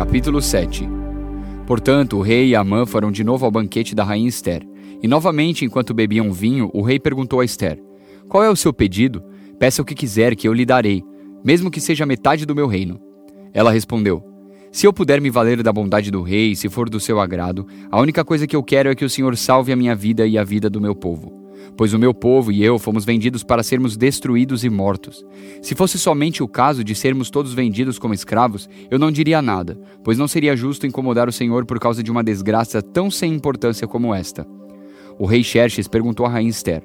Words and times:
Capítulo 0.00 0.40
7 0.40 0.88
Portanto, 1.66 2.16
o 2.16 2.22
rei 2.22 2.48
e 2.48 2.56
Amã 2.56 2.86
foram 2.86 3.12
de 3.12 3.22
novo 3.22 3.44
ao 3.44 3.50
banquete 3.50 3.94
da 3.94 4.02
rainha 4.02 4.30
Esther. 4.30 4.66
E 5.02 5.06
novamente, 5.06 5.62
enquanto 5.62 5.92
bebiam 5.92 6.32
vinho, 6.32 6.70
o 6.72 6.80
rei 6.80 6.98
perguntou 6.98 7.38
a 7.38 7.44
Esther: 7.44 7.78
Qual 8.26 8.42
é 8.42 8.48
o 8.48 8.56
seu 8.56 8.72
pedido? 8.72 9.22
Peça 9.58 9.82
o 9.82 9.84
que 9.84 9.94
quiser, 9.94 10.34
que 10.34 10.48
eu 10.48 10.54
lhe 10.54 10.64
darei, 10.64 11.04
mesmo 11.44 11.70
que 11.70 11.82
seja 11.82 12.06
metade 12.06 12.46
do 12.46 12.54
meu 12.54 12.66
reino. 12.66 12.98
Ela 13.52 13.70
respondeu: 13.70 14.24
Se 14.72 14.86
eu 14.86 14.92
puder 14.92 15.20
me 15.20 15.28
valer 15.28 15.62
da 15.62 15.70
bondade 15.70 16.10
do 16.10 16.22
rei, 16.22 16.56
se 16.56 16.70
for 16.70 16.88
do 16.88 16.98
seu 16.98 17.20
agrado, 17.20 17.66
a 17.90 18.00
única 18.00 18.24
coisa 18.24 18.46
que 18.46 18.56
eu 18.56 18.62
quero 18.62 18.88
é 18.88 18.94
que 18.94 19.04
o 19.04 19.10
Senhor 19.10 19.36
salve 19.36 19.70
a 19.70 19.76
minha 19.76 19.94
vida 19.94 20.26
e 20.26 20.38
a 20.38 20.42
vida 20.42 20.70
do 20.70 20.80
meu 20.80 20.94
povo 20.94 21.39
pois 21.76 21.94
o 21.94 21.98
meu 21.98 22.12
povo 22.12 22.52
e 22.52 22.62
eu 22.62 22.78
fomos 22.78 23.04
vendidos 23.04 23.42
para 23.42 23.62
sermos 23.62 23.96
destruídos 23.96 24.64
e 24.64 24.70
mortos. 24.70 25.24
Se 25.62 25.74
fosse 25.74 25.98
somente 25.98 26.42
o 26.42 26.48
caso 26.48 26.84
de 26.84 26.94
sermos 26.94 27.30
todos 27.30 27.54
vendidos 27.54 27.98
como 27.98 28.14
escravos, 28.14 28.68
eu 28.90 28.98
não 28.98 29.10
diria 29.10 29.40
nada, 29.40 29.78
pois 30.04 30.18
não 30.18 30.28
seria 30.28 30.56
justo 30.56 30.86
incomodar 30.86 31.28
o 31.28 31.32
Senhor 31.32 31.64
por 31.64 31.78
causa 31.78 32.02
de 32.02 32.10
uma 32.10 32.24
desgraça 32.24 32.82
tão 32.82 33.10
sem 33.10 33.32
importância 33.32 33.86
como 33.86 34.14
esta. 34.14 34.46
O 35.18 35.26
rei 35.26 35.42
Xerxes 35.42 35.88
perguntou 35.88 36.26
à 36.26 36.28
rainha 36.28 36.50
Esther: 36.50 36.82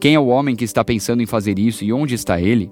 Quem 0.00 0.14
é 0.14 0.20
o 0.20 0.26
homem 0.26 0.54
que 0.54 0.64
está 0.64 0.84
pensando 0.84 1.22
em 1.22 1.26
fazer 1.26 1.58
isso 1.58 1.84
e 1.84 1.92
onde 1.92 2.14
está 2.14 2.40
ele? 2.40 2.70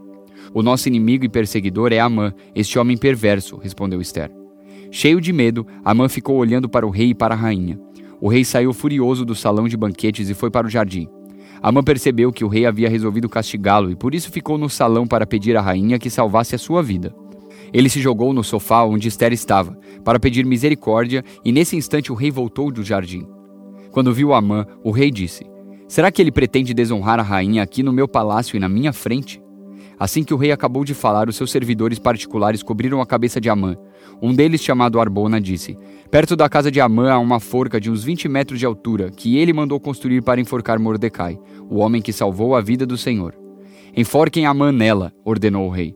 O 0.55 0.63
nosso 0.63 0.89
inimigo 0.89 1.25
e 1.25 1.29
perseguidor 1.29 1.93
é 1.93 1.99
Amã, 1.99 2.33
este 2.55 2.79
homem 2.79 2.97
perverso, 2.97 3.57
respondeu 3.57 4.01
Esther. 4.01 4.31
Cheio 4.91 5.21
de 5.21 5.33
medo, 5.33 5.67
Amã 5.85 6.09
ficou 6.09 6.37
olhando 6.37 6.69
para 6.69 6.87
o 6.87 6.91
rei 6.91 7.11
e 7.11 7.15
para 7.15 7.35
a 7.35 7.37
rainha. 7.37 7.79
O 8.21 8.29
rei 8.29 8.45
saiu 8.45 8.73
furioso 8.73 9.25
do 9.25 9.35
salão 9.35 9.69
de 9.69 9.77
banquetes 9.77 10.31
e 10.31 10.35
foi 10.35 10.51
para 10.51 10.67
o 10.67 10.71
jardim. 10.71 11.09
Amã 11.63 11.83
percebeu 11.83 12.33
que 12.33 12.45
o 12.45 12.49
rei 12.49 12.67
havia 12.67 12.89
resolvido 12.89 13.29
castigá-lo 13.29 13.91
e 13.91 13.97
por 13.97 14.15
isso 14.15 14.31
ficou 14.31 14.59
no 14.59 14.69
salão 14.69 15.07
para 15.07 15.27
pedir 15.27 15.57
à 15.57 15.61
rainha 15.61 15.99
que 15.99 16.11
salvasse 16.11 16.55
a 16.55 16.59
sua 16.59 16.83
vida. 16.83 17.15
Ele 17.73 17.89
se 17.89 18.01
jogou 18.01 18.33
no 18.33 18.45
sofá 18.45 18.85
onde 18.85 19.09
Esther 19.09 19.33
estava, 19.33 19.77
para 20.05 20.21
pedir 20.21 20.45
misericórdia, 20.47 21.25
e 21.45 21.51
nesse 21.51 21.77
instante 21.77 22.13
o 22.13 22.15
rei 22.15 22.31
voltou 22.31 22.71
do 22.71 22.85
jardim. 22.85 23.27
Quando 23.91 24.13
viu 24.13 24.33
Amã, 24.33 24.67
o 24.85 24.91
rei 24.91 25.11
disse: 25.11 25.45
Será 25.89 26.13
que 26.13 26.21
ele 26.21 26.31
pretende 26.31 26.75
desonrar 26.75 27.19
a 27.19 27.23
rainha 27.23 27.63
aqui 27.63 27.83
no 27.83 27.93
meu 27.93 28.07
palácio 28.07 28.57
e 28.57 28.61
na 28.61 28.69
minha 28.69 28.93
frente? 28.93 29.41
Assim 29.99 30.23
que 30.23 30.35
o 30.35 30.37
rei 30.37 30.53
acabou 30.53 30.85
de 30.85 30.93
falar, 30.93 31.29
os 31.29 31.37
seus 31.37 31.51
servidores 31.51 31.99
particulares 31.99 32.63
cobriram 32.63 33.01
a 33.01 33.07
cabeça 33.07 33.41
de 33.41 33.49
Amã. 33.49 33.77
Um 34.21 34.35
deles, 34.35 34.63
chamado 34.63 35.01
Arbona, 35.01 35.41
disse: 35.41 35.77
Perto 36.11 36.37
da 36.37 36.49
casa 36.49 36.71
de 36.71 36.81
Amã 36.81 37.11
há 37.11 37.19
uma 37.19 37.41
forca 37.41 37.81
de 37.81 37.91
uns 37.91 38.05
20 38.05 38.29
metros 38.29 38.59
de 38.59 38.67
altura, 38.67 39.11
que 39.11 39.39
ele 39.39 39.53
mandou 39.53 39.81
construir 39.81 40.23
para 40.23 40.41
enforcar 40.41 40.79
Mordecai, 40.79 41.39
o 41.71 41.79
homem 41.79 42.03
que 42.03 42.13
salvou 42.13 42.55
a 42.55 42.61
vida 42.61 42.85
do 42.85 42.99
Senhor. 42.99 43.35
Enforquem 43.97 44.45
Amã 44.45 44.71
nela, 44.71 45.13
ordenou 45.25 45.67
o 45.67 45.71
rei. 45.71 45.95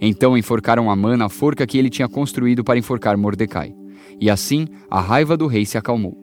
Então 0.00 0.36
enforcaram 0.36 0.90
Amã 0.90 1.16
na 1.16 1.28
forca 1.28 1.66
que 1.66 1.78
ele 1.78 1.90
tinha 1.90 2.08
construído 2.08 2.64
para 2.64 2.78
enforcar 2.78 3.16
Mordecai. 3.18 3.74
E 4.20 4.30
assim 4.30 4.66
a 4.90 5.00
raiva 5.00 5.36
do 5.36 5.46
rei 5.46 5.66
se 5.66 5.76
acalmou. 5.76 6.16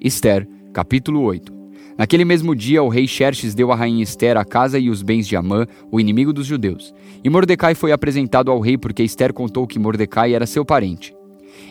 Esther, 0.00 0.48
capítulo 0.72 1.22
8 1.22 1.55
Naquele 1.98 2.26
mesmo 2.26 2.54
dia, 2.54 2.82
o 2.82 2.88
rei 2.88 3.06
Xerxes 3.06 3.54
deu 3.54 3.72
à 3.72 3.76
rainha 3.76 4.02
Esther 4.02 4.36
a 4.36 4.44
casa 4.44 4.78
e 4.78 4.90
os 4.90 5.02
bens 5.02 5.26
de 5.26 5.34
Amã, 5.34 5.66
o 5.90 5.98
inimigo 5.98 6.32
dos 6.32 6.46
judeus. 6.46 6.94
E 7.24 7.30
Mordecai 7.30 7.74
foi 7.74 7.90
apresentado 7.90 8.50
ao 8.50 8.60
rei 8.60 8.76
porque 8.76 9.02
Esther 9.02 9.32
contou 9.32 9.66
que 9.66 9.78
Mordecai 9.78 10.34
era 10.34 10.46
seu 10.46 10.64
parente. 10.64 11.14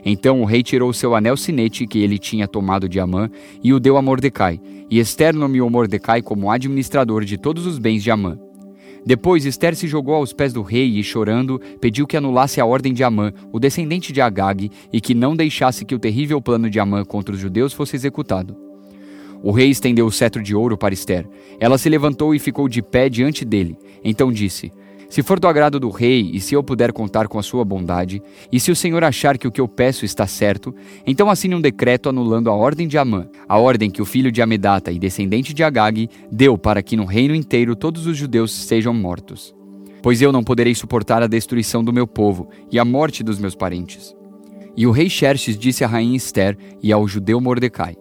Então 0.04 0.42
o 0.42 0.46
rei 0.46 0.64
tirou 0.64 0.92
seu 0.94 1.16
anel 1.16 1.38
sinete 1.38 1.86
que 1.86 2.00
ele 2.00 2.18
tinha 2.18 2.48
tomado 2.48 2.90
de 2.90 3.00
Amã 3.00 3.30
e 3.64 3.72
o 3.72 3.80
deu 3.80 3.98
a 3.98 4.02
Mordecai, 4.02 4.60
e 4.90 5.00
Esther 5.00 5.36
nomeou 5.36 5.70
Mordecai 5.70 6.24
como 6.24 6.50
administrador 6.50 7.24
de 7.24 7.38
todos 7.38 7.68
os 7.68 7.78
bens 7.78 8.02
de 8.02 8.10
Amã. 8.10 8.38
Depois 9.06 9.46
Esther 9.46 9.76
se 9.76 9.88
jogou 9.88 10.16
aos 10.16 10.34
pés 10.34 10.52
do 10.52 10.64
rei 10.64 10.98
e, 10.98 11.04
chorando, 11.04 11.62
pediu 11.80 12.08
que 12.08 12.18
anulasse 12.18 12.60
a 12.60 12.66
ordem 12.66 12.92
de 12.92 13.04
Amã, 13.04 13.32
o 13.52 13.60
descendente 13.60 14.12
de 14.12 14.20
Agag, 14.20 14.72
e 14.92 15.00
que 15.00 15.14
não 15.14 15.36
deixasse 15.36 15.86
que 15.86 15.94
o 15.94 16.00
terrível 16.00 16.42
plano 16.42 16.68
de 16.72 16.80
Amã 16.80 17.06
contra 17.06 17.36
os 17.36 17.40
judeus 17.40 17.72
fosse 17.72 17.96
executado. 17.96 18.65
O 19.44 19.52
rei 19.52 19.70
estendeu 19.70 20.06
o 20.06 20.12
cetro 20.12 20.42
de 20.42 20.56
ouro 20.56 20.78
para 20.78 20.94
Esther. 20.94 21.28
Ela 21.60 21.78
se 21.78 21.90
levantou 21.90 22.34
e 22.34 22.40
ficou 22.40 22.68
de 22.68 22.82
pé 22.82 23.10
diante 23.10 23.46
dele. 23.46 23.78
Então 24.04 24.32
disse: 24.32 24.72
Se 25.10 25.22
for 25.22 25.40
do 25.40 25.48
agrado 25.48 25.80
do 25.80 25.90
rei, 25.90 26.32
e 26.34 26.40
se 26.40 26.56
eu 26.56 26.64
puder 26.64 26.92
contar 26.92 27.28
com 27.28 27.38
a 27.38 27.44
sua 27.44 27.64
bondade, 27.64 28.22
e 28.52 28.60
se 28.60 28.72
o 28.72 28.76
Senhor 28.76 29.04
achar 29.04 29.38
que 29.38 29.48
o 29.48 29.52
que 29.52 29.62
eu 29.62 29.68
peço 29.68 30.06
está 30.06 30.26
certo, 30.26 30.74
então 31.06 31.30
assine 31.30 31.56
um 31.56 31.62
decreto 31.62 32.10
anulando 32.10 32.50
a 32.50 32.54
ordem 32.54 32.88
de 32.88 32.98
Amã, 32.98 33.28
a 33.48 33.58
ordem 33.58 33.90
que 33.90 34.02
o 34.02 34.06
filho 34.06 34.32
de 34.32 34.42
Amedata 34.42 34.92
e 34.92 35.00
descendente 35.00 35.54
de 35.54 35.64
Agag 35.64 36.10
deu 36.32 36.58
para 36.58 36.82
que 36.82 36.98
no 36.98 37.06
reino 37.06 37.36
inteiro 37.36 37.76
todos 37.76 38.08
os 38.08 38.18
judeus 38.18 38.52
sejam 38.52 38.94
mortos. 38.94 39.54
Pois 40.02 40.22
eu 40.22 40.32
não 40.32 40.44
poderei 40.44 40.76
suportar 40.76 41.24
a 41.24 41.28
destruição 41.28 41.84
do 41.84 41.92
meu 41.92 42.06
povo 42.06 42.48
e 42.72 42.78
a 42.78 42.86
morte 42.86 43.24
dos 43.24 43.40
meus 43.40 43.56
parentes. 43.56 44.16
E 44.78 44.86
o 44.86 44.92
rei 44.92 45.10
Xerxes 45.10 45.58
disse 45.58 45.84
à 45.84 45.88
rainha 45.88 46.18
Esther 46.18 46.58
e 46.84 46.92
ao 46.92 47.08
judeu 47.08 47.40
Mordecai: 47.40 47.96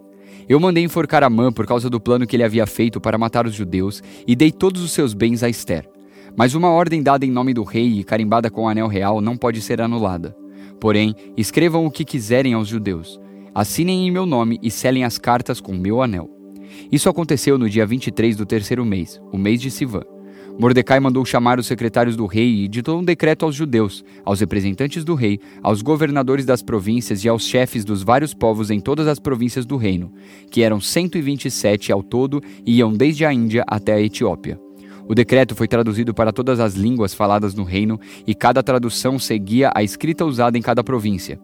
eu 0.47 0.59
mandei 0.59 0.83
enforcar 0.83 1.23
Amã 1.23 1.51
por 1.51 1.65
causa 1.65 1.89
do 1.89 1.99
plano 1.99 2.27
que 2.27 2.35
ele 2.35 2.43
havia 2.43 2.65
feito 2.67 3.01
para 3.01 3.17
matar 3.17 3.45
os 3.47 3.53
judeus 3.53 4.03
e 4.27 4.35
dei 4.35 4.51
todos 4.51 4.83
os 4.83 4.91
seus 4.91 5.13
bens 5.13 5.43
a 5.43 5.49
Esther. 5.49 5.89
Mas 6.37 6.53
uma 6.53 6.69
ordem 6.69 7.01
dada 7.01 7.25
em 7.25 7.31
nome 7.31 7.53
do 7.53 7.63
rei 7.63 7.99
e 7.99 8.03
carimbada 8.03 8.49
com 8.49 8.63
o 8.63 8.67
anel 8.67 8.87
real 8.87 9.21
não 9.21 9.37
pode 9.37 9.61
ser 9.61 9.81
anulada. 9.81 10.35
Porém, 10.79 11.15
escrevam 11.37 11.85
o 11.85 11.91
que 11.91 12.03
quiserem 12.03 12.53
aos 12.53 12.67
judeus. 12.67 13.19
Assinem 13.53 14.05
em 14.05 14.11
meu 14.11 14.25
nome 14.25 14.59
e 14.61 14.69
selem 14.69 15.03
as 15.03 15.17
cartas 15.17 15.61
com 15.61 15.73
meu 15.73 16.01
anel. 16.01 16.29
Isso 16.91 17.09
aconteceu 17.09 17.57
no 17.57 17.69
dia 17.69 17.85
23 17.85 18.35
do 18.35 18.45
terceiro 18.45 18.85
mês, 18.85 19.19
o 19.31 19.37
mês 19.37 19.61
de 19.61 19.71
Sivan. 19.71 20.14
Mordecai 20.57 21.01
mandou 21.01 21.25
chamar 21.25 21.59
os 21.59 21.67
secretários 21.67 22.15
do 22.15 22.25
rei 22.25 22.63
e 22.63 22.67
ditou 22.69 22.97
um 22.97 23.03
decreto 23.03 23.43
aos 23.43 23.53
judeus, 23.53 24.05
aos 24.23 24.39
representantes 24.39 25.03
do 25.03 25.13
rei, 25.13 25.37
aos 25.61 25.81
governadores 25.81 26.45
das 26.45 26.61
províncias 26.61 27.25
e 27.25 27.29
aos 27.29 27.45
chefes 27.45 27.83
dos 27.83 28.01
vários 28.01 28.33
povos 28.33 28.71
em 28.71 28.79
todas 28.79 29.05
as 29.05 29.19
províncias 29.19 29.65
do 29.65 29.75
reino, 29.75 30.13
que 30.49 30.61
eram 30.61 30.79
127 30.79 31.91
ao 31.91 32.01
todo 32.01 32.41
e 32.65 32.77
iam 32.77 32.93
desde 32.93 33.25
a 33.25 33.33
Índia 33.33 33.65
até 33.67 33.93
a 33.93 34.01
Etiópia. 34.01 34.57
O 35.07 35.13
decreto 35.13 35.53
foi 35.55 35.67
traduzido 35.67 36.13
para 36.13 36.31
todas 36.31 36.59
as 36.61 36.73
línguas 36.73 37.13
faladas 37.13 37.53
no 37.53 37.63
reino 37.63 37.99
e 38.25 38.33
cada 38.33 38.63
tradução 38.63 39.19
seguia 39.19 39.71
a 39.75 39.83
escrita 39.83 40.25
usada 40.25 40.57
em 40.57 40.61
cada 40.61 40.83
província. 40.83 41.37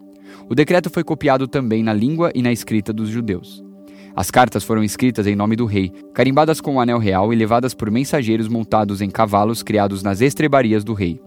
O 0.50 0.56
decreto 0.56 0.90
foi 0.90 1.04
copiado 1.04 1.48
também 1.48 1.84
na 1.84 1.94
língua 1.94 2.32
e 2.34 2.42
na 2.42 2.52
escrita 2.52 2.94
dos 2.94 3.10
judeus. 3.10 3.71
As 4.16 4.30
cartas 4.30 4.64
foram 4.64 4.84
escritas 4.84 5.26
em 5.26 5.36
nome 5.36 5.56
do 5.56 5.66
rei, 5.66 5.92
carimbadas 6.14 6.60
com 6.60 6.76
o 6.76 6.80
anel 6.80 6.98
real 6.98 7.32
e 7.32 7.36
levadas 7.36 7.74
por 7.74 7.90
mensageiros 7.90 8.48
montados 8.48 9.02
em 9.02 9.10
cavalos 9.10 9.64
criados 9.64 10.04
nas 10.04 10.22
estrebarias 10.22 10.84
do 10.84 10.94
rei. 10.94 11.22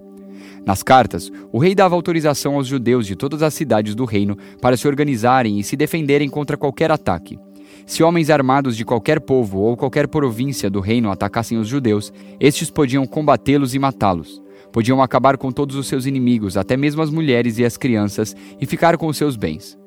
Nas 0.67 0.83
cartas, 0.83 1.31
o 1.53 1.59
rei 1.59 1.75
dava 1.75 1.95
autorização 1.95 2.55
aos 2.55 2.67
judeus 2.67 3.07
de 3.07 3.15
todas 3.15 3.43
as 3.43 3.53
cidades 3.53 3.95
do 3.95 4.05
reino 4.05 4.37
para 4.61 4.77
se 4.77 4.89
organizarem 4.89 5.59
e 5.59 5.65
se 5.65 5.77
defenderem 5.77 6.29
contra 6.29 6.57
qualquer 6.57 6.91
ataque. 6.91 7.39
Se 7.87 8.03
homens 8.03 8.31
armados 8.31 8.77
de 8.77 8.85
qualquer 8.85 9.21
povo 9.21 9.59
ou 9.59 9.77
qualquer 9.77 10.09
província 10.09 10.71
do 10.71 10.81
reino 10.81 11.11
atacassem 11.11 11.59
os 11.59 11.69
judeus, 11.69 12.13
estes 12.41 12.71
podiam 12.71 13.07
combatê-los 13.07 13.75
e 13.75 13.79
matá-los. 13.79 14.43
Podiam 14.73 15.03
acabar 15.03 15.37
com 15.37 15.53
todos 15.53 15.77
os 15.77 15.87
seus 15.87 16.07
inimigos, 16.07 16.57
até 16.57 16.77
mesmo 16.77 17.03
as 17.03 17.11
mulheres 17.11 17.59
e 17.59 17.65
as 17.65 17.77
crianças, 17.77 18.35
e 18.61 18.67
ficar 18.67 18.97
com 18.97 19.07
os 19.07 19.17
seus 19.17 19.37
bens. 19.37 19.79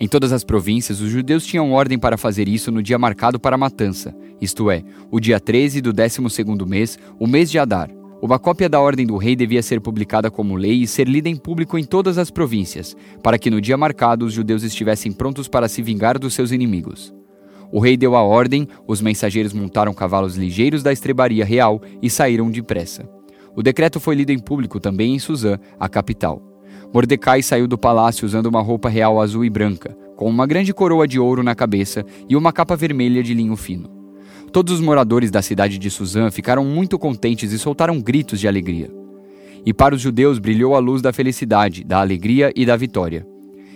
Em 0.00 0.08
todas 0.08 0.32
as 0.32 0.42
províncias, 0.42 1.00
os 1.00 1.10
judeus 1.10 1.46
tinham 1.46 1.72
ordem 1.72 1.98
para 1.98 2.16
fazer 2.16 2.48
isso 2.48 2.72
no 2.72 2.82
dia 2.82 2.98
marcado 2.98 3.38
para 3.38 3.54
a 3.54 3.58
matança, 3.58 4.14
isto 4.40 4.70
é, 4.70 4.82
o 5.10 5.20
dia 5.20 5.38
13 5.38 5.80
do 5.80 5.92
12º 5.92 6.66
mês, 6.66 6.98
o 7.18 7.26
mês 7.26 7.50
de 7.50 7.58
Adar. 7.58 7.90
Uma 8.20 8.38
cópia 8.38 8.68
da 8.68 8.80
ordem 8.80 9.04
do 9.04 9.16
rei 9.16 9.34
devia 9.34 9.62
ser 9.62 9.80
publicada 9.80 10.30
como 10.30 10.54
lei 10.54 10.82
e 10.82 10.86
ser 10.86 11.08
lida 11.08 11.28
em 11.28 11.36
público 11.36 11.76
em 11.76 11.84
todas 11.84 12.18
as 12.18 12.30
províncias, 12.30 12.96
para 13.22 13.38
que 13.38 13.50
no 13.50 13.60
dia 13.60 13.76
marcado 13.76 14.24
os 14.24 14.32
judeus 14.32 14.62
estivessem 14.62 15.10
prontos 15.10 15.48
para 15.48 15.68
se 15.68 15.82
vingar 15.82 16.18
dos 16.18 16.34
seus 16.34 16.52
inimigos. 16.52 17.12
O 17.72 17.80
rei 17.80 17.96
deu 17.96 18.14
a 18.14 18.22
ordem, 18.22 18.68
os 18.86 19.00
mensageiros 19.00 19.52
montaram 19.52 19.94
cavalos 19.94 20.36
ligeiros 20.36 20.82
da 20.82 20.92
estrebaria 20.92 21.44
real 21.44 21.80
e 22.02 22.10
saíram 22.10 22.50
depressa. 22.50 23.08
O 23.56 23.62
decreto 23.62 23.98
foi 23.98 24.14
lido 24.14 24.30
em 24.30 24.38
público 24.38 24.78
também 24.78 25.14
em 25.14 25.18
Suzã, 25.18 25.58
a 25.80 25.88
capital. 25.88 26.51
Mordecai 26.92 27.42
saiu 27.42 27.66
do 27.66 27.78
palácio 27.78 28.26
usando 28.26 28.46
uma 28.46 28.60
roupa 28.60 28.88
real 28.88 29.20
azul 29.20 29.44
e 29.44 29.50
branca, 29.50 29.96
com 30.14 30.28
uma 30.28 30.46
grande 30.46 30.74
coroa 30.74 31.08
de 31.08 31.18
ouro 31.18 31.42
na 31.42 31.54
cabeça 31.54 32.04
e 32.28 32.36
uma 32.36 32.52
capa 32.52 32.76
vermelha 32.76 33.22
de 33.22 33.32
linho 33.32 33.56
fino. 33.56 33.88
Todos 34.52 34.74
os 34.74 34.80
moradores 34.80 35.30
da 35.30 35.40
cidade 35.40 35.78
de 35.78 35.90
Suzã 35.90 36.30
ficaram 36.30 36.64
muito 36.66 36.98
contentes 36.98 37.50
e 37.50 37.58
soltaram 37.58 37.98
gritos 37.98 38.38
de 38.38 38.46
alegria. 38.46 38.90
E 39.64 39.72
para 39.72 39.94
os 39.94 40.02
judeus 40.02 40.38
brilhou 40.38 40.74
a 40.74 40.78
luz 40.78 41.00
da 41.00 41.14
felicidade, 41.14 41.82
da 41.82 41.98
alegria 41.98 42.52
e 42.54 42.66
da 42.66 42.76
vitória. 42.76 43.26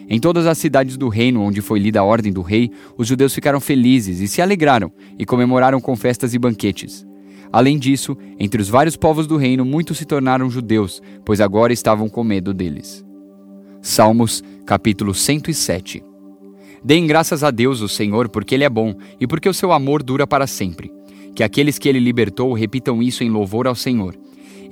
Em 0.08 0.20
todas 0.20 0.46
as 0.46 0.58
cidades 0.58 0.98
do 0.98 1.08
reino 1.08 1.40
onde 1.40 1.62
foi 1.62 1.78
lida 1.78 2.00
a 2.00 2.04
ordem 2.04 2.30
do 2.30 2.42
rei, 2.42 2.70
os 2.98 3.08
judeus 3.08 3.34
ficaram 3.34 3.60
felizes 3.60 4.20
e 4.20 4.28
se 4.28 4.42
alegraram 4.42 4.92
e 5.18 5.24
comemoraram 5.24 5.80
com 5.80 5.96
festas 5.96 6.34
e 6.34 6.38
banquetes. 6.38 7.06
Além 7.50 7.78
disso, 7.78 8.16
entre 8.38 8.60
os 8.60 8.68
vários 8.68 8.96
povos 8.96 9.26
do 9.26 9.36
reino, 9.36 9.64
muitos 9.64 9.96
se 9.96 10.04
tornaram 10.04 10.50
judeus, 10.50 11.00
pois 11.24 11.40
agora 11.40 11.72
estavam 11.72 12.08
com 12.08 12.22
medo 12.22 12.52
deles. 12.52 13.05
Salmos, 13.88 14.42
capítulo 14.66 15.14
107 15.14 16.02
Deem 16.82 17.06
graças 17.06 17.44
a 17.44 17.52
Deus, 17.52 17.80
o 17.80 17.88
Senhor, 17.88 18.28
porque 18.28 18.56
Ele 18.56 18.64
é 18.64 18.68
bom 18.68 18.92
e 19.20 19.28
porque 19.28 19.48
o 19.48 19.54
seu 19.54 19.70
amor 19.70 20.02
dura 20.02 20.26
para 20.26 20.48
sempre. 20.48 20.92
Que 21.36 21.44
aqueles 21.44 21.78
que 21.78 21.88
Ele 21.88 22.00
libertou 22.00 22.52
repitam 22.52 23.00
isso 23.00 23.22
em 23.22 23.30
louvor 23.30 23.68
ao 23.68 23.76
Senhor. 23.76 24.16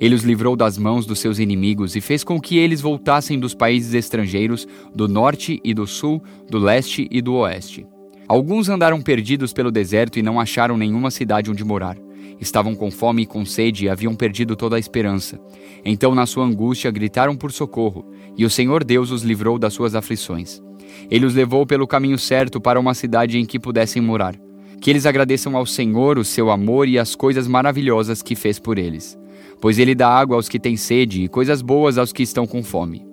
Ele 0.01 0.13
os 0.13 0.23
livrou 0.23 0.53
das 0.57 0.77
mãos 0.77 1.05
dos 1.05 1.19
seus 1.19 1.39
inimigos 1.39 1.95
e 1.95 2.01
fez 2.01 2.25
com 2.25 2.41
que 2.41 2.57
eles 2.57 2.81
voltassem 2.81 3.39
dos 3.39 3.53
países 3.53 3.93
estrangeiros, 3.93 4.67
do 4.93 5.07
norte 5.07 5.61
e 5.63 5.73
do 5.73 5.87
sul, 5.87 6.21
do 6.49 6.59
leste 6.59 7.07
e 7.09 7.21
do 7.21 7.35
oeste. 7.35 7.87
Alguns 8.27 8.67
andaram 8.67 9.01
perdidos 9.01 9.53
pelo 9.53 9.71
deserto 9.71 10.19
e 10.19 10.21
não 10.21 10.41
acharam 10.41 10.75
nenhuma 10.75 11.09
cidade 11.09 11.49
onde 11.49 11.63
morar. 11.63 11.97
Estavam 12.39 12.75
com 12.75 12.91
fome 12.91 13.21
e 13.23 13.25
com 13.25 13.45
sede 13.45 13.85
e 13.85 13.89
haviam 13.89 14.13
perdido 14.13 14.57
toda 14.57 14.75
a 14.75 14.79
esperança. 14.79 15.39
Então, 15.85 16.13
na 16.13 16.25
sua 16.25 16.45
angústia, 16.45 16.91
gritaram 16.91 17.35
por 17.35 17.51
socorro, 17.51 18.05
e 18.37 18.45
o 18.45 18.49
Senhor 18.49 18.83
Deus 18.83 19.11
os 19.11 19.23
livrou 19.23 19.57
das 19.57 19.73
suas 19.73 19.95
aflições. 19.95 20.61
Ele 21.09 21.25
os 21.25 21.33
levou 21.35 21.65
pelo 21.65 21.87
caminho 21.87 22.17
certo 22.17 22.59
para 22.59 22.79
uma 22.79 22.93
cidade 22.93 23.37
em 23.37 23.45
que 23.45 23.59
pudessem 23.59 24.01
morar. 24.01 24.35
Que 24.81 24.89
eles 24.89 25.05
agradeçam 25.05 25.55
ao 25.55 25.65
Senhor 25.65 26.17
o 26.17 26.25
seu 26.25 26.49
amor 26.49 26.87
e 26.87 26.99
as 26.99 27.15
coisas 27.15 27.47
maravilhosas 27.47 28.21
que 28.21 28.35
fez 28.35 28.59
por 28.59 28.77
eles. 28.77 29.17
Pois 29.61 29.79
ele 29.79 29.95
dá 29.95 30.09
água 30.09 30.35
aos 30.35 30.49
que 30.49 30.59
têm 30.59 30.77
sede 30.77 31.23
e 31.23 31.27
coisas 31.27 31.61
boas 31.61 31.97
aos 31.97 32.11
que 32.11 32.23
estão 32.23 32.45
com 32.45 32.63
fome. 32.63 33.05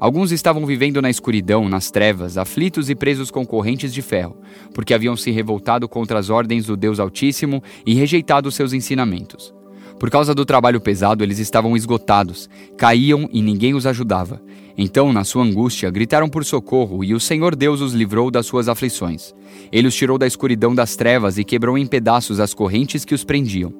Alguns 0.00 0.32
estavam 0.32 0.66
vivendo 0.66 1.00
na 1.00 1.08
escuridão, 1.08 1.68
nas 1.68 1.90
trevas, 1.90 2.36
aflitos 2.36 2.90
e 2.90 2.94
presos 2.94 3.30
com 3.30 3.46
correntes 3.46 3.94
de 3.94 4.02
ferro, 4.02 4.36
porque 4.74 4.92
haviam 4.92 5.16
se 5.16 5.30
revoltado 5.30 5.88
contra 5.88 6.18
as 6.18 6.30
ordens 6.30 6.66
do 6.66 6.76
Deus 6.76 6.98
Altíssimo 6.98 7.62
e 7.86 7.94
rejeitado 7.94 8.50
seus 8.50 8.72
ensinamentos. 8.72 9.53
Por 9.98 10.10
causa 10.10 10.34
do 10.34 10.44
trabalho 10.44 10.80
pesado, 10.80 11.24
eles 11.24 11.38
estavam 11.38 11.76
esgotados, 11.76 12.48
caíam 12.76 13.28
e 13.32 13.40
ninguém 13.40 13.74
os 13.74 13.86
ajudava. 13.86 14.42
Então, 14.76 15.12
na 15.12 15.24
sua 15.24 15.44
angústia, 15.44 15.90
gritaram 15.90 16.28
por 16.28 16.44
socorro 16.44 17.04
e 17.04 17.14
o 17.14 17.20
Senhor 17.20 17.54
Deus 17.54 17.80
os 17.80 17.92
livrou 17.92 18.30
das 18.30 18.46
suas 18.46 18.68
aflições. 18.68 19.32
Ele 19.70 19.86
os 19.86 19.94
tirou 19.94 20.18
da 20.18 20.26
escuridão 20.26 20.74
das 20.74 20.96
trevas 20.96 21.38
e 21.38 21.44
quebrou 21.44 21.78
em 21.78 21.86
pedaços 21.86 22.40
as 22.40 22.52
correntes 22.52 23.04
que 23.04 23.14
os 23.14 23.24
prendiam. 23.24 23.72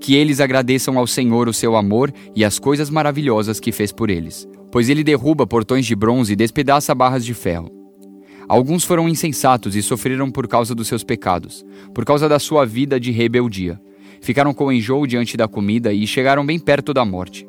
Que 0.00 0.14
eles 0.14 0.40
agradeçam 0.40 0.98
ao 0.98 1.06
Senhor 1.06 1.48
o 1.48 1.52
seu 1.52 1.76
amor 1.76 2.12
e 2.36 2.44
as 2.44 2.58
coisas 2.58 2.90
maravilhosas 2.90 3.58
que 3.58 3.72
fez 3.72 3.90
por 3.90 4.10
eles 4.10 4.46
pois 4.74 4.88
ele 4.88 5.04
derruba 5.04 5.46
portões 5.46 5.86
de 5.86 5.94
bronze 5.94 6.32
e 6.32 6.36
despedaça 6.36 6.92
barras 6.96 7.24
de 7.24 7.32
ferro. 7.32 7.70
Alguns 8.48 8.82
foram 8.82 9.08
insensatos 9.08 9.76
e 9.76 9.82
sofreram 9.84 10.32
por 10.32 10.48
causa 10.48 10.74
dos 10.74 10.88
seus 10.88 11.04
pecados, 11.04 11.64
por 11.94 12.04
causa 12.04 12.28
da 12.28 12.40
sua 12.40 12.66
vida 12.66 12.98
de 12.98 13.12
rebeldia. 13.12 13.80
Ficaram 14.24 14.54
com 14.54 14.72
enjoo 14.72 15.06
diante 15.06 15.36
da 15.36 15.46
comida 15.46 15.92
e 15.92 16.06
chegaram 16.06 16.46
bem 16.46 16.58
perto 16.58 16.94
da 16.94 17.04
morte. 17.04 17.46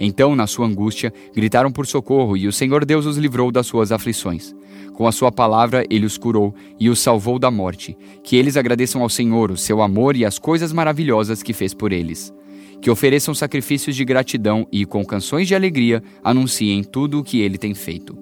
Então, 0.00 0.34
na 0.34 0.48
sua 0.48 0.66
angústia, 0.66 1.12
gritaram 1.32 1.70
por 1.70 1.86
socorro 1.86 2.36
e 2.36 2.48
o 2.48 2.52
Senhor 2.52 2.84
Deus 2.84 3.06
os 3.06 3.16
livrou 3.16 3.52
das 3.52 3.68
suas 3.68 3.92
aflições. 3.92 4.52
Com 4.92 5.06
a 5.06 5.12
sua 5.12 5.30
palavra, 5.30 5.84
ele 5.88 6.04
os 6.04 6.18
curou 6.18 6.52
e 6.80 6.90
os 6.90 6.98
salvou 6.98 7.38
da 7.38 7.48
morte. 7.48 7.96
Que 8.24 8.34
eles 8.34 8.56
agradeçam 8.56 9.02
ao 9.02 9.08
Senhor 9.08 9.52
o 9.52 9.56
seu 9.56 9.80
amor 9.80 10.16
e 10.16 10.24
as 10.24 10.36
coisas 10.36 10.72
maravilhosas 10.72 11.44
que 11.44 11.52
fez 11.52 11.72
por 11.72 11.92
eles 11.92 12.34
que 12.82 12.90
ofereçam 12.90 13.34
sacrifícios 13.34 13.96
de 13.96 14.04
gratidão 14.04 14.66
e, 14.70 14.84
com 14.84 15.02
canções 15.02 15.48
de 15.48 15.54
alegria, 15.54 16.02
anunciem 16.22 16.84
tudo 16.84 17.18
o 17.18 17.24
que 17.24 17.40
ele 17.40 17.56
tem 17.56 17.74
feito. 17.74 18.16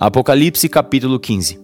Apocalipse 0.00 0.68
capítulo 0.68 1.20
15 1.20 1.60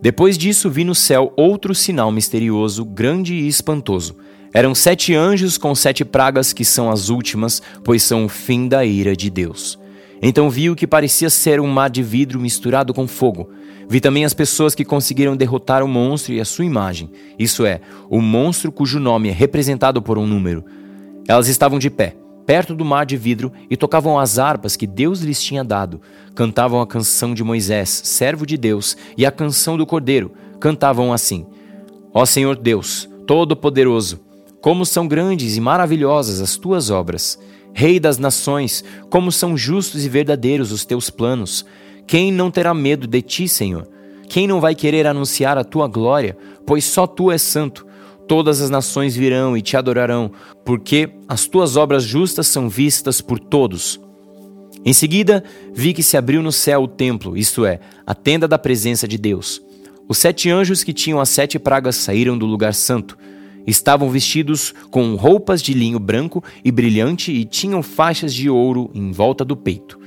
Depois 0.00 0.38
disso 0.38 0.70
vi 0.70 0.84
no 0.84 0.94
céu 0.94 1.32
outro 1.36 1.74
sinal 1.74 2.12
misterioso, 2.12 2.84
grande 2.84 3.34
e 3.34 3.48
espantoso. 3.48 4.16
Eram 4.54 4.74
sete 4.74 5.14
anjos 5.14 5.56
com 5.56 5.74
sete 5.74 6.04
pragas 6.04 6.52
que 6.52 6.64
são 6.64 6.90
as 6.90 7.08
últimas, 7.08 7.62
pois 7.82 8.02
são 8.02 8.26
o 8.26 8.28
fim 8.28 8.68
da 8.68 8.84
ira 8.84 9.16
de 9.16 9.30
Deus. 9.30 9.78
Então 10.20 10.50
vi 10.50 10.68
o 10.68 10.76
que 10.76 10.86
parecia 10.86 11.30
ser 11.30 11.58
um 11.58 11.66
mar 11.66 11.88
de 11.88 12.02
vidro 12.02 12.38
misturado 12.38 12.92
com 12.92 13.08
fogo. 13.08 13.50
Vi 13.88 13.98
também 14.00 14.24
as 14.24 14.34
pessoas 14.34 14.74
que 14.74 14.84
conseguiram 14.84 15.36
derrotar 15.36 15.82
o 15.82 15.88
monstro 15.88 16.34
e 16.34 16.40
a 16.40 16.44
sua 16.44 16.64
imagem, 16.64 17.10
isso 17.38 17.66
é, 17.66 17.80
o 18.08 18.20
monstro 18.20 18.70
cujo 18.70 19.00
nome 19.00 19.28
é 19.28 19.32
representado 19.32 20.00
por 20.00 20.18
um 20.18 20.26
número. 20.26 20.64
Elas 21.26 21.48
estavam 21.48 21.78
de 21.78 21.90
pé, 21.90 22.14
perto 22.46 22.74
do 22.74 22.84
mar 22.84 23.06
de 23.06 23.16
vidro, 23.16 23.52
e 23.70 23.76
tocavam 23.76 24.18
as 24.18 24.38
harpas 24.38 24.76
que 24.76 24.86
Deus 24.86 25.20
lhes 25.20 25.42
tinha 25.42 25.64
dado. 25.64 26.00
Cantavam 26.34 26.80
a 26.80 26.86
canção 26.86 27.34
de 27.34 27.42
Moisés, 27.42 27.88
servo 28.04 28.46
de 28.46 28.56
Deus, 28.56 28.96
e 29.16 29.24
a 29.26 29.30
canção 29.30 29.76
do 29.76 29.86
Cordeiro. 29.86 30.32
Cantavam 30.60 31.12
assim: 31.12 31.46
Ó 32.12 32.24
Senhor 32.24 32.56
Deus, 32.56 33.08
Todo-Poderoso, 33.26 34.20
como 34.62 34.86
são 34.86 35.08
grandes 35.08 35.56
e 35.56 35.60
maravilhosas 35.60 36.40
as 36.40 36.56
tuas 36.56 36.88
obras. 36.88 37.38
Rei 37.74 37.98
das 37.98 38.16
nações, 38.16 38.84
como 39.10 39.32
são 39.32 39.56
justos 39.56 40.04
e 40.04 40.08
verdadeiros 40.08 40.70
os 40.70 40.84
teus 40.84 41.10
planos. 41.10 41.66
Quem 42.06 42.30
não 42.30 42.50
terá 42.50 42.72
medo 42.72 43.06
de 43.06 43.20
ti, 43.20 43.48
Senhor? 43.48 43.88
Quem 44.28 44.46
não 44.46 44.60
vai 44.60 44.74
querer 44.74 45.06
anunciar 45.06 45.58
a 45.58 45.64
tua 45.64 45.88
glória? 45.88 46.36
Pois 46.64 46.84
só 46.84 47.06
tu 47.06 47.30
és 47.30 47.42
santo. 47.42 47.86
Todas 48.28 48.60
as 48.60 48.70
nações 48.70 49.16
virão 49.16 49.56
e 49.56 49.60
te 49.60 49.76
adorarão, 49.76 50.30
porque 50.64 51.10
as 51.28 51.46
tuas 51.46 51.76
obras 51.76 52.04
justas 52.04 52.46
são 52.46 52.68
vistas 52.68 53.20
por 53.20 53.38
todos. 53.38 54.00
Em 54.84 54.92
seguida, 54.92 55.42
vi 55.74 55.92
que 55.92 56.02
se 56.02 56.16
abriu 56.16 56.42
no 56.42 56.52
céu 56.52 56.84
o 56.84 56.88
templo, 56.88 57.36
isto 57.36 57.66
é, 57.66 57.80
a 58.06 58.14
tenda 58.14 58.46
da 58.46 58.58
presença 58.58 59.06
de 59.06 59.18
Deus. 59.18 59.60
Os 60.08 60.18
sete 60.18 60.50
anjos 60.50 60.84
que 60.84 60.92
tinham 60.92 61.20
as 61.20 61.28
sete 61.28 61.58
pragas 61.58 61.96
saíram 61.96 62.38
do 62.38 62.46
lugar 62.46 62.74
santo. 62.74 63.18
Estavam 63.66 64.10
vestidos 64.10 64.74
com 64.90 65.14
roupas 65.14 65.62
de 65.62 65.72
linho 65.72 65.98
branco 65.98 66.42
e 66.64 66.70
brilhante 66.70 67.32
e 67.32 67.44
tinham 67.44 67.82
faixas 67.82 68.34
de 68.34 68.50
ouro 68.50 68.90
em 68.94 69.12
volta 69.12 69.44
do 69.44 69.56
peito. 69.56 70.00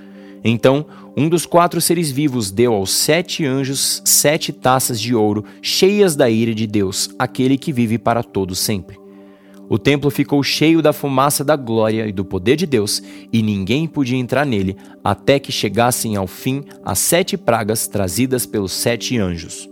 Então, 0.44 0.86
um 1.18 1.28
dos 1.28 1.46
quatro 1.46 1.82
seres 1.82 2.12
vivos 2.12 2.52
deu 2.52 2.74
aos 2.74 2.92
sete 2.92 3.46
anjos 3.46 4.02
sete 4.06 4.54
taças 4.54 5.02
de 5.02 5.16
ouro 5.16 5.44
cheias 5.62 6.16
da 6.16 6.30
ira 6.30 6.54
de 6.54 6.68
Deus, 6.68 7.10
aquele 7.18 7.58
que 7.58 7.74
vive 7.74 7.98
para 7.98 8.22
todo 8.22 8.54
sempre. 8.54 9.00
O 9.68 9.80
templo 9.80 10.12
ficou 10.12 10.44
cheio 10.44 10.82
da 10.82 10.94
fumaça 10.94 11.44
da 11.44 11.56
glória 11.56 12.08
e 12.08 12.12
do 12.12 12.24
poder 12.24 12.56
de 12.56 12.68
Deus, 12.68 13.02
e 13.34 13.42
ninguém 13.42 13.88
podia 13.88 14.18
entrar 14.18 14.46
nele 14.46 14.78
até 15.04 15.40
que 15.40 15.52
chegassem 15.52 16.16
ao 16.16 16.28
fim 16.28 16.64
as 16.84 17.00
sete 17.00 17.36
pragas 17.36 17.88
trazidas 17.88 18.46
pelos 18.46 18.72
sete 18.72 19.18
anjos. 19.18 19.68